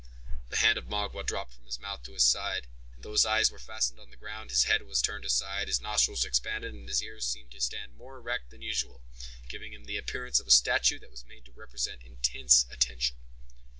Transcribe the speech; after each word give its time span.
The 0.49 0.57
hand 0.57 0.79
of 0.79 0.85
Magua 0.85 1.23
dropped 1.23 1.53
from 1.53 1.65
his 1.67 1.77
mouth 1.79 2.01
to 2.05 2.13
his 2.13 2.25
side, 2.25 2.65
and 2.95 3.03
though 3.03 3.11
his 3.11 3.23
eyes 3.23 3.51
were 3.51 3.59
fastened 3.59 3.99
on 3.99 4.09
the 4.09 4.17
ground, 4.17 4.49
his 4.49 4.63
head 4.63 4.81
was 4.81 4.99
turned 4.99 5.25
aside, 5.25 5.67
his 5.67 5.79
nostrils 5.79 6.25
expanded, 6.25 6.73
and 6.73 6.89
his 6.89 7.03
ears 7.03 7.27
seemed 7.27 7.51
even 7.53 7.59
to 7.59 7.63
stand 7.63 7.93
more 7.93 8.17
erect 8.17 8.49
than 8.49 8.63
usual, 8.63 9.03
giving 9.47 9.73
to 9.73 9.77
him 9.77 9.83
the 9.85 9.97
appearance 9.97 10.39
of 10.39 10.47
a 10.47 10.49
statue 10.49 10.97
that 10.97 11.11
was 11.11 11.23
made 11.25 11.45
to 11.45 11.51
represent 11.51 12.01
intense 12.01 12.65
attention. 12.71 13.15